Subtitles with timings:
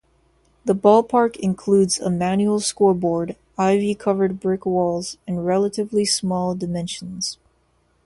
[0.65, 7.37] The ballpark includes a manual scoreboard, ivy-covered brick walls, and relatively small dimensions.